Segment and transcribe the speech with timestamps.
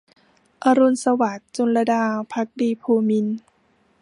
[0.63, 2.03] อรุณสวัสดิ์- จุลลดา
[2.33, 3.37] ภักดีภูมินทร์